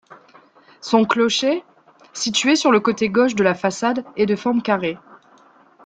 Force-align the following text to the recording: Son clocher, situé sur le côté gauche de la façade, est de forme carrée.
Son 0.81 1.05
clocher, 1.05 1.63
situé 2.13 2.55
sur 2.55 2.71
le 2.71 2.79
côté 2.79 3.07
gauche 3.09 3.35
de 3.35 3.43
la 3.43 3.53
façade, 3.53 4.03
est 4.17 4.25
de 4.25 4.35
forme 4.35 4.63
carrée. 4.63 4.97